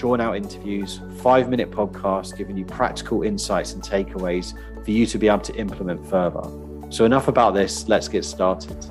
drawn 0.00 0.18
out 0.18 0.34
interviews, 0.34 1.02
five 1.18 1.50
minute 1.50 1.70
podcasts 1.70 2.34
giving 2.34 2.56
you 2.56 2.64
practical 2.64 3.22
insights 3.22 3.74
and 3.74 3.82
takeaways 3.82 4.54
for 4.82 4.92
you 4.92 5.04
to 5.04 5.18
be 5.18 5.28
able 5.28 5.40
to 5.40 5.54
implement 5.56 6.04
further. 6.08 6.40
So, 6.88 7.04
enough 7.04 7.28
about 7.28 7.52
this, 7.52 7.86
let's 7.86 8.08
get 8.08 8.24
started. 8.24 8.82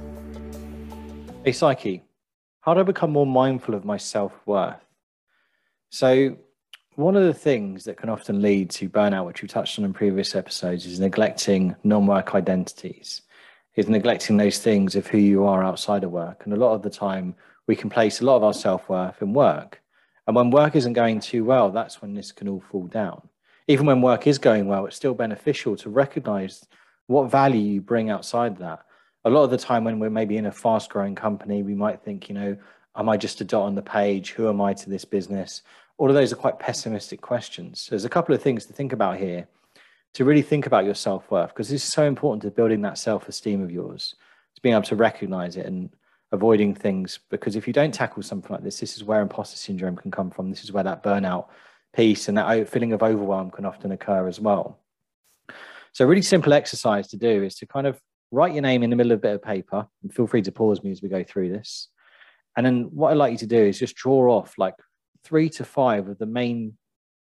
Hey, 1.43 1.51
Psyche, 1.51 2.03
how 2.61 2.75
do 2.75 2.81
I 2.81 2.83
become 2.83 3.11
more 3.11 3.25
mindful 3.25 3.73
of 3.73 3.85
my 3.85 3.97
self 3.97 4.33
worth? 4.45 4.85
So, 5.89 6.37
one 6.93 7.15
of 7.15 7.23
the 7.23 7.33
things 7.33 7.85
that 7.85 7.97
can 7.97 8.09
often 8.09 8.43
lead 8.43 8.69
to 8.71 8.87
burnout, 8.87 9.25
which 9.25 9.41
we 9.41 9.47
touched 9.47 9.79
on 9.79 9.85
in 9.85 9.93
previous 9.93 10.35
episodes, 10.35 10.85
is 10.85 10.99
neglecting 10.99 11.75
non 11.83 12.05
work 12.05 12.35
identities, 12.35 13.23
is 13.75 13.89
neglecting 13.89 14.37
those 14.37 14.59
things 14.59 14.95
of 14.95 15.07
who 15.07 15.17
you 15.17 15.43
are 15.47 15.63
outside 15.63 16.03
of 16.03 16.11
work. 16.11 16.43
And 16.43 16.53
a 16.53 16.57
lot 16.57 16.75
of 16.75 16.83
the 16.83 16.91
time, 16.91 17.33
we 17.65 17.75
can 17.75 17.89
place 17.89 18.21
a 18.21 18.25
lot 18.25 18.35
of 18.35 18.43
our 18.43 18.53
self 18.53 18.87
worth 18.87 19.23
in 19.23 19.33
work. 19.33 19.81
And 20.29 20.35
when 20.35 20.51
work 20.51 20.77
isn't 20.77 20.93
going 20.93 21.19
too 21.19 21.43
well, 21.43 21.71
that's 21.71 22.01
when 22.01 22.13
this 22.13 22.31
can 22.31 22.47
all 22.47 22.61
fall 22.61 22.85
down 22.85 23.27
even 23.69 23.85
when 23.85 24.01
work 24.01 24.25
is 24.25 24.39
going 24.39 24.67
well, 24.67 24.87
it's 24.87 24.95
still 24.95 25.13
beneficial 25.13 25.77
to 25.77 25.91
recognize 25.91 26.65
what 27.05 27.29
value 27.29 27.61
you 27.61 27.79
bring 27.79 28.09
outside 28.09 28.57
that. 28.57 28.79
A 29.25 29.29
lot 29.29 29.43
of 29.43 29.51
the 29.51 29.59
time, 29.59 29.83
when 29.83 29.99
we're 29.99 30.09
maybe 30.09 30.37
in 30.37 30.47
a 30.47 30.51
fast 30.51 30.89
growing 30.89 31.13
company, 31.13 31.61
we 31.61 31.75
might 31.75 32.01
think, 32.01 32.29
you 32.29 32.35
know, 32.35 32.57
am 32.95 33.07
I 33.07 33.15
just 33.15 33.41
a 33.41 33.43
dot 33.43 33.67
on 33.67 33.75
the 33.75 33.83
page? 33.83 34.31
Who 34.31 34.49
am 34.49 34.59
I 34.59 34.73
to 34.73 34.89
this 34.89 35.05
business? 35.05 35.61
All 35.99 36.09
of 36.09 36.15
those 36.15 36.33
are 36.33 36.35
quite 36.35 36.57
pessimistic 36.57 37.21
questions. 37.21 37.85
There's 37.87 38.05
a 38.05 38.09
couple 38.09 38.33
of 38.33 38.41
things 38.41 38.65
to 38.65 38.73
think 38.73 38.91
about 38.91 39.17
here 39.17 39.47
to 40.13 40.25
really 40.25 40.41
think 40.41 40.65
about 40.65 40.85
your 40.85 40.95
self 40.95 41.29
worth, 41.29 41.49
because 41.49 41.69
this 41.69 41.83
is 41.83 41.93
so 41.93 42.05
important 42.05 42.41
to 42.41 42.49
building 42.49 42.81
that 42.81 42.97
self 42.97 43.29
esteem 43.29 43.61
of 43.61 43.69
yours, 43.69 44.15
to 44.55 44.61
being 44.63 44.73
able 44.73 44.81
to 44.85 44.95
recognize 44.95 45.57
it 45.57 45.67
and 45.67 45.91
avoiding 46.31 46.75
things. 46.75 47.19
Because 47.29 47.55
if 47.55 47.67
you 47.67 47.73
don't 47.73 47.93
tackle 47.93 48.23
something 48.23 48.51
like 48.51 48.63
this, 48.63 48.79
this 48.79 48.95
is 48.95 49.03
where 49.03 49.21
imposter 49.21 49.57
syndrome 49.57 49.95
can 49.95 50.11
come 50.11 50.31
from. 50.31 50.49
This 50.49 50.63
is 50.63 50.71
where 50.71 50.83
that 50.83 51.03
burnout 51.03 51.47
piece 51.95 52.27
and 52.27 52.37
that 52.37 52.69
feeling 52.69 52.93
of 52.93 53.03
overwhelm 53.03 53.51
can 53.51 53.65
often 53.65 53.91
occur 53.91 54.27
as 54.27 54.39
well. 54.39 54.79
So, 55.91 56.05
a 56.05 56.07
really 56.07 56.21
simple 56.21 56.53
exercise 56.53 57.07
to 57.09 57.17
do 57.17 57.43
is 57.43 57.55
to 57.55 57.65
kind 57.65 57.87
of 57.87 57.99
write 58.31 58.53
your 58.53 58.61
name 58.61 58.83
in 58.83 58.89
the 58.89 58.95
middle 58.95 59.11
of 59.11 59.19
a 59.19 59.21
bit 59.21 59.35
of 59.35 59.41
paper 59.41 59.87
and 60.03 60.13
feel 60.13 60.27
free 60.27 60.43
to 60.43 60.51
pause 60.51 60.83
me 60.83 60.91
as 60.91 61.01
we 61.01 61.09
go 61.09 61.23
through 61.23 61.49
this. 61.49 61.89
And 62.55 62.65
then, 62.65 62.89
what 62.91 63.11
I'd 63.11 63.17
like 63.17 63.31
you 63.31 63.37
to 63.39 63.47
do 63.47 63.63
is 63.63 63.79
just 63.79 63.95
draw 63.95 64.37
off 64.37 64.57
like 64.57 64.75
three 65.23 65.49
to 65.49 65.65
five 65.65 66.07
of 66.07 66.17
the 66.17 66.25
main 66.25 66.77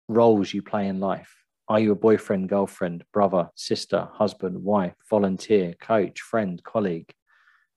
roles 0.07 0.53
you 0.53 0.61
play 0.61 0.87
in 0.87 0.99
life. 0.99 1.33
Are 1.69 1.79
you 1.79 1.91
a 1.91 1.95
boyfriend, 1.95 2.49
girlfriend, 2.49 3.03
brother, 3.11 3.49
sister, 3.55 4.07
husband, 4.13 4.63
wife, 4.63 4.95
volunteer, 5.09 5.73
coach, 5.73 6.21
friend, 6.21 6.63
colleague, 6.63 7.13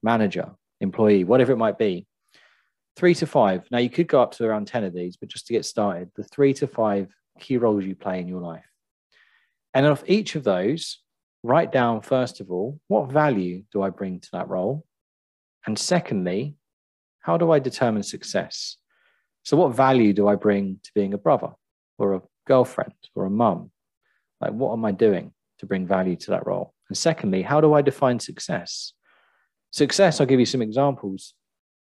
manager, 0.03 0.53
employee, 0.81 1.25
whatever 1.25 1.53
it 1.53 1.59
might 1.59 1.79
be? 1.79 2.07
three 2.97 3.15
to 3.15 3.27
five. 3.27 3.67
Now, 3.71 3.79
you 3.79 3.89
could 3.91 4.09
go 4.09 4.21
up 4.21 4.33
to 4.33 4.45
around 4.45 4.67
10 4.67 4.85
of 4.85 4.93
these, 4.93 5.17
but 5.17 5.31
just 5.31 5.47
to 5.47 5.53
get 5.53 5.65
started, 5.65 6.11
the 6.17 6.25
three 6.25 6.53
to 6.55 6.67
five 6.67 7.09
key 7.39 7.57
roles 7.57 7.85
you 7.85 7.95
play 7.95 8.21
in 8.21 8.29
your 8.29 8.43
life. 8.43 8.67
And 9.73 9.87
of 9.87 10.05
each 10.07 10.35
of 10.35 10.45
those, 10.45 10.99
write 11.43 11.73
down, 11.73 12.03
first 12.03 12.41
of 12.41 12.51
all, 12.51 12.79
what 12.89 13.11
value 13.11 13.63
do 13.73 13.83
I 13.83 13.89
bring 13.89 14.21
to 14.21 14.29
that 14.33 14.49
role? 14.49 14.85
And 15.67 15.79
secondly, 15.79 16.57
how 17.21 17.39
do 17.39 17.51
I 17.51 17.59
determine 17.59 18.03
success? 18.03 18.77
So, 19.45 19.57
what 19.57 19.75
value 19.75 20.13
do 20.13 20.29
I 20.29 20.35
bring 20.35 20.81
to 20.85 20.91
being 20.95 21.15
a 21.15 21.19
brother 21.19 21.53
or 21.99 22.15
a 22.15 22.23
girlfriend 22.47 22.95
or 23.15 23.25
a 23.25 23.31
mum? 23.31 23.71
Like, 24.41 24.53
what 24.53 24.73
am 24.73 24.85
I 24.85 24.93
doing 24.93 25.33
to 25.59 25.67
bring 25.67 25.87
value 25.87 26.17
to 26.17 26.31
that 26.33 26.47
role? 26.47 26.75
And 26.89 26.99
secondly, 26.99 27.43
how 27.43 27.61
do 27.61 27.73
I 27.73 27.83
define 27.83 28.21
success? 28.21 28.93
Success, 29.71 30.21
I'll 30.21 30.27
give 30.27 30.41
you 30.41 30.47
some 30.47 30.63
examples 30.63 31.35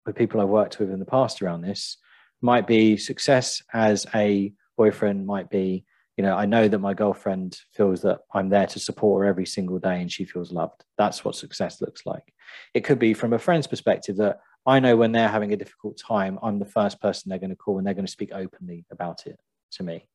with 0.04 0.16
people 0.16 0.40
I've 0.40 0.48
worked 0.48 0.78
with 0.78 0.90
in 0.90 0.98
the 0.98 1.04
past 1.04 1.42
around 1.42 1.62
this 1.62 1.98
might 2.42 2.66
be 2.66 2.96
success 2.96 3.62
as 3.72 4.06
a 4.14 4.52
boyfriend, 4.76 5.26
might 5.26 5.50
be, 5.50 5.84
you 6.16 6.22
know, 6.22 6.34
I 6.36 6.46
know 6.46 6.68
that 6.68 6.78
my 6.78 6.94
girlfriend 6.94 7.58
feels 7.72 8.02
that 8.02 8.20
I'm 8.32 8.48
there 8.48 8.66
to 8.66 8.78
support 8.78 9.22
her 9.22 9.28
every 9.28 9.46
single 9.46 9.78
day 9.78 10.00
and 10.00 10.10
she 10.10 10.24
feels 10.24 10.52
loved. 10.52 10.84
That's 10.98 11.24
what 11.24 11.34
success 11.34 11.80
looks 11.80 12.06
like. 12.06 12.32
It 12.74 12.84
could 12.84 12.98
be 12.98 13.14
from 13.14 13.32
a 13.32 13.38
friend's 13.38 13.66
perspective 13.66 14.16
that 14.16 14.40
I 14.66 14.80
know 14.80 14.96
when 14.96 15.12
they're 15.12 15.28
having 15.28 15.52
a 15.52 15.56
difficult 15.56 15.98
time, 15.98 16.38
I'm 16.42 16.58
the 16.58 16.64
first 16.64 17.00
person 17.00 17.28
they're 17.28 17.38
going 17.38 17.50
to 17.50 17.56
call 17.56 17.78
and 17.78 17.86
they're 17.86 17.94
going 17.94 18.06
to 18.06 18.12
speak 18.12 18.30
openly 18.32 18.84
about 18.90 19.26
it 19.26 19.38
to 19.72 19.82
me. 19.82 20.08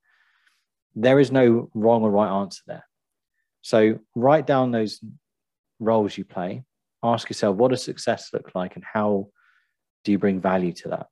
There 0.96 1.20
is 1.20 1.32
no 1.32 1.70
wrong 1.74 2.04
or 2.04 2.12
right 2.12 2.42
answer 2.42 2.62
there. 2.68 2.86
So 3.62 4.00
write 4.16 4.46
down 4.46 4.72
those 4.72 5.00
roles 5.80 6.18
you 6.18 6.26
play. 6.26 6.64
Ask 7.04 7.30
yourself, 7.30 7.56
what 7.56 7.72
does 7.72 7.84
success 7.84 8.30
look 8.34 8.52
like 8.54 8.76
and 8.76 8.84
how 8.86 9.30
do 10.04 10.12
you 10.12 10.20
bring 10.20 10.40
value 10.40 10.74
to 10.74 10.90
that? 10.90 11.08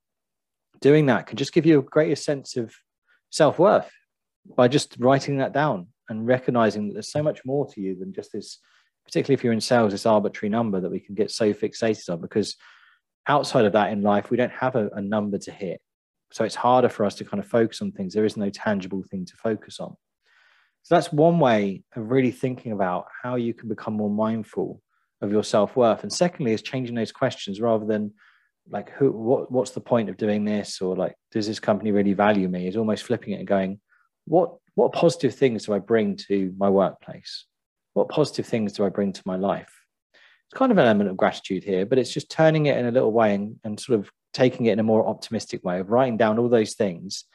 Doing 0.82 1.08
that 1.08 1.28
can 1.28 1.38
just 1.38 1.54
give 1.54 1.66
you 1.66 1.80
a 1.80 1.84
greater 1.84 2.16
sense 2.16 2.56
of 2.56 2.74
self 3.30 3.60
worth 3.60 3.92
by 4.56 4.68
just 4.68 4.96
writing 5.00 5.38
that 5.38 5.54
down 5.54 5.88
and 6.10 6.26
recognizing 6.26 6.88
that 6.88 6.94
there's 6.94 7.12
so 7.12 7.24
much 7.24 7.46
more 7.46 7.68
to 7.68 7.82
you 7.82 7.96
than 7.96 8.14
just 8.14 8.32
this, 8.34 8.60
particularly 9.06 9.34
if 9.36 9.44
you're 9.44 9.54
in 9.54 9.62
sales, 9.62 9.92
this 9.92 10.06
arbitrary 10.06 10.50
number 10.50 10.80
that 10.80 10.92
we 10.92 11.00
can 11.00 11.16
get 11.16 11.32
so 11.32 11.54
fixated 11.54 12.10
on. 12.10 12.22
Because 12.22 12.56
outside 13.28 13.66
of 13.66 13.74
that 13.74 13.92
in 13.92 14.02
life, 14.02 14.30
we 14.30 14.38
don't 14.38 14.52
have 14.52 14.76
a, 14.76 14.90
a 14.94 15.02
number 15.02 15.38
to 15.38 15.52
hit. 15.52 15.82
So 16.32 16.44
it's 16.44 16.56
harder 16.56 16.90
for 16.90 17.06
us 17.06 17.16
to 17.16 17.26
kind 17.26 17.42
of 17.42 17.50
focus 17.50 17.82
on 17.82 17.92
things. 17.92 18.14
There 18.14 18.26
is 18.26 18.38
no 18.38 18.50
tangible 18.50 19.04
thing 19.04 19.26
to 19.26 19.36
focus 19.36 19.80
on. 19.80 19.96
So 20.84 20.96
that's 20.96 21.12
one 21.12 21.40
way 21.40 21.84
of 21.96 22.10
really 22.10 22.32
thinking 22.32 22.72
about 22.72 23.08
how 23.22 23.36
you 23.36 23.54
can 23.54 23.68
become 23.68 23.94
more 23.94 24.10
mindful 24.10 24.82
of 25.22 25.32
your 25.32 25.44
self 25.44 25.76
worth. 25.76 26.04
And 26.04 26.12
secondly, 26.12 26.54
is 26.54 26.62
changing 26.62 26.96
those 26.96 27.12
questions 27.12 27.62
rather 27.62 27.86
than 27.86 28.14
like 28.70 28.92
who 28.92 29.12
what 29.12 29.52
what's 29.52 29.72
the 29.72 29.82
point 29.82 30.10
of 30.10 30.18
doing 30.18 30.46
this? 30.46 30.82
Or 30.82 30.96
like 30.96 31.16
does 31.32 31.48
this 31.48 31.60
company 31.60 31.92
really 31.92 32.14
value 32.14 32.48
me? 32.48 32.68
Is 32.68 32.78
almost 32.78 33.04
flipping 33.04 33.34
it 33.34 33.40
and 33.40 33.48
going 33.48 33.80
what 34.26 34.54
what 34.76 34.94
positive 34.94 35.36
things 35.36 35.66
do 35.66 35.74
i 35.74 35.80
bring 35.80 36.16
to 36.28 36.54
my 36.58 36.70
workplace? 36.70 37.46
What 37.94 38.10
positive 38.10 38.46
things 38.46 38.74
do 38.74 38.86
i 38.86 38.90
bring 38.90 39.14
to 39.14 39.22
my 39.26 39.36
life? 39.36 39.74
It's 40.14 40.58
kind 40.58 40.72
of 40.72 40.78
an 40.78 40.86
element 40.86 41.10
of 41.10 41.18
gratitude 41.18 41.64
here 41.64 41.86
but 41.86 41.98
it's 41.98 42.14
just 42.14 42.32
turning 42.32 42.68
it 42.68 42.78
in 42.78 42.86
a 42.86 42.92
little 42.92 43.12
way 43.12 43.36
and, 43.36 43.60
and 43.64 43.80
sort 43.80 44.00
of 44.00 44.10
taking 44.34 44.68
it 44.68 44.74
in 44.74 44.80
a 44.80 44.84
more 44.84 45.08
optimistic 45.08 45.64
way 45.64 45.80
of 45.80 45.90
writing 45.90 46.18
down 46.18 46.40
all 46.40 46.50
those 46.50 46.74
things 46.76 47.26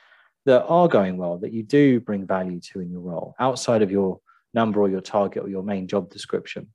that 0.47 0.65
are 0.67 0.89
going 0.89 1.17
well 1.17 1.39
that 1.39 1.53
you 1.53 1.63
do 1.63 2.01
bring 2.01 2.27
value 2.27 2.61
to 2.61 2.81
in 2.81 2.91
your 2.91 3.01
role 3.01 3.35
outside 3.39 3.83
of 3.83 3.91
your 3.91 4.21
number 4.53 4.81
or 4.81 4.89
your 4.89 5.01
target 5.01 5.45
or 5.45 5.49
your 5.49 5.63
main 5.63 5.87
job 5.87 6.11
description 6.11 6.69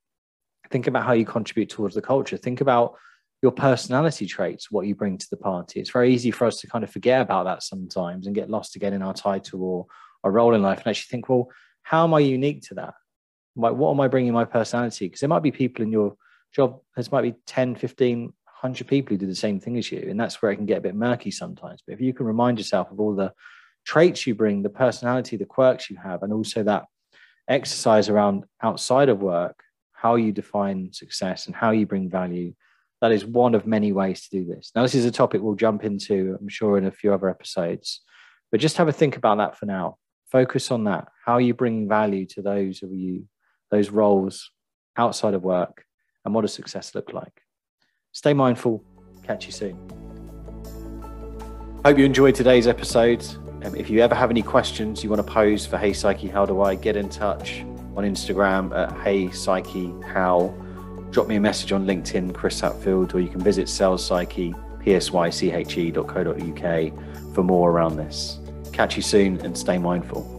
think 0.72 0.88
about 0.88 1.06
how 1.06 1.14
you 1.14 1.26
contribute 1.26 1.70
towards 1.70 1.96
the 1.96 2.02
culture 2.02 2.38
think 2.38 2.62
about 2.62 2.96
your 3.42 3.52
personality 3.52 4.26
traits, 4.26 4.70
what 4.70 4.86
you 4.86 4.94
bring 4.94 5.18
to 5.18 5.28
the 5.30 5.38
party. 5.38 5.80
It's 5.80 5.92
very 5.92 6.14
easy 6.14 6.30
for 6.32 6.46
us 6.46 6.60
to 6.60 6.68
kind 6.68 6.84
of 6.84 6.90
forget 6.90 7.22
about 7.22 7.46
that 7.46 7.64
sometimes 7.64 8.26
and 8.26 8.36
get 8.36 8.50
lost 8.50 8.76
again 8.76 8.94
in 8.94 9.02
our 9.02 9.14
title 9.14 9.64
or 9.64 9.86
our 10.24 10.32
role 10.32 10.54
in 10.56 10.62
life 10.62 10.80
and 10.80 10.88
actually 10.88 11.10
think, 11.10 11.30
well, 11.30 11.50
how 11.84 12.04
am 12.04 12.14
I 12.14 12.20
unique 12.20 12.64
to 12.64 12.74
that? 12.76 12.96
Like, 13.56 13.76
what 13.76 13.92
am 13.92 14.02
I 14.02 14.08
bringing 14.10 14.34
my 14.34 14.46
personality? 14.46 15.06
Because 15.06 15.22
there 15.22 15.30
might 15.30 15.44
be 15.44 15.52
people 15.52 15.84
in 15.84 15.92
your 15.92 16.16
job, 16.54 16.82
there 16.96 17.06
might 17.12 17.22
be 17.22 17.36
10, 17.46 17.76
15, 17.76 18.24
100 18.24 18.88
people 18.88 19.14
who 19.14 19.18
do 19.18 19.26
the 19.26 19.36
same 19.36 19.60
thing 19.60 19.78
as 19.78 19.90
you. 19.90 20.06
And 20.10 20.20
that's 20.20 20.42
where 20.42 20.52
it 20.52 20.58
can 20.58 20.66
get 20.66 20.80
a 20.80 20.82
bit 20.82 20.96
murky 20.96 21.32
sometimes. 21.32 21.82
But 21.86 21.94
if 21.94 22.02
you 22.02 22.14
can 22.14 22.26
remind 22.26 22.58
yourself 22.58 22.92
of 22.92 23.00
all 23.00 23.16
the 23.16 23.34
traits 23.86 24.28
you 24.28 24.36
bring, 24.36 24.64
the 24.64 24.70
personality, 24.70 25.38
the 25.38 25.46
quirks 25.46 25.90
you 25.90 25.98
have, 25.98 26.24
and 26.24 26.34
also 26.34 26.64
that 26.64 26.86
exercise 27.48 28.10
around 28.10 28.44
outside 28.62 29.08
of 29.08 29.22
work, 29.22 29.64
how 30.02 30.16
you 30.16 30.32
define 30.32 30.94
success 30.94 31.48
and 31.48 31.56
how 31.56 31.72
you 31.72 31.86
bring 31.86 32.10
value 32.10 32.54
that 33.02 33.12
is 33.12 33.26
one 33.26 33.56
of 33.56 33.66
many 33.66 33.92
ways 33.92 34.28
to 34.28 34.30
do 34.30 34.46
this. 34.46 34.72
Now, 34.76 34.82
this 34.82 34.96
is 34.96 35.06
a 35.06 35.12
topic 35.12 35.42
we'll 35.42 35.56
jump 35.56 35.84
into, 35.84 36.38
I'm 36.40 36.50
sure, 36.50 36.78
in 36.78 36.86
a 36.86 36.92
few 36.92 37.14
other 37.14 37.30
episodes, 37.30 38.02
but 38.52 38.60
just 38.60 38.78
have 38.78 38.88
a 38.88 38.94
think 38.94 39.16
about 39.16 39.38
that 39.38 39.58
for 39.58 39.66
now. 39.66 39.98
Focus 40.32 40.70
on 40.70 40.84
that. 40.84 41.08
How 41.26 41.38
you 41.38 41.54
bringing 41.54 41.88
value 41.88 42.26
to 42.28 42.42
those 42.42 42.84
of 42.84 42.92
you, 42.92 43.26
those 43.72 43.90
roles 43.90 44.52
outside 44.98 45.34
of 45.34 45.44
work, 45.44 45.86
and 46.26 46.34
what 46.34 46.42
does 46.42 46.54
success 46.54 46.94
look 46.94 47.14
like? 47.14 47.42
Stay 48.12 48.34
mindful. 48.34 48.84
Catch 49.24 49.46
you 49.46 49.52
soon. 49.52 49.78
Hope 51.86 51.98
you 51.98 52.04
enjoyed 52.04 52.36
today's 52.36 52.68
episode. 52.68 53.26
Um, 53.64 53.76
if 53.76 53.90
you 53.90 54.02
ever 54.02 54.16
have 54.16 54.30
any 54.30 54.42
questions 54.42 55.04
you 55.04 55.10
want 55.10 55.26
to 55.26 55.32
pose 55.32 55.66
for 55.66 55.78
Hey 55.78 55.94
Psyche, 55.94 56.28
how 56.28 56.46
do 56.46 56.62
I 56.62 56.76
get 56.76 56.98
in 56.98 57.08
touch 57.08 57.64
on 57.96 58.04
Instagram 58.04 58.76
at 58.76 58.92
Hey 59.02 59.32
Psyche 59.32 59.94
How 60.14 60.54
drop 61.12 61.28
me 61.28 61.36
a 61.36 61.40
message 61.40 61.72
on 61.72 61.86
LinkedIn, 61.86 62.34
Chris 62.34 62.60
Hatfield, 62.60 63.16
or 63.16 63.20
you 63.20 63.30
can 63.30 63.42
visit 63.42 63.68
salespsyche, 63.68 64.54
psyche.co.uk 65.02 66.24
for 67.34 67.44
more 67.44 67.72
around 67.72 67.98
this. 67.98 68.40
Catch 68.72 68.96
you 68.96 69.02
soon 69.02 69.40
and 69.42 69.58
stay 69.58 69.78
mindful. 69.78 70.36